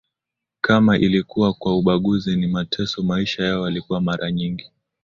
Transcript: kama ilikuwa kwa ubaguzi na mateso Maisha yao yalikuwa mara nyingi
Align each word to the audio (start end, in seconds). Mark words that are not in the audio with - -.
kama 0.61 0.97
ilikuwa 0.97 1.53
kwa 1.53 1.77
ubaguzi 1.77 2.35
na 2.37 2.47
mateso 2.47 3.03
Maisha 3.03 3.43
yao 3.43 3.65
yalikuwa 3.65 4.01
mara 4.01 4.31
nyingi 4.31 4.71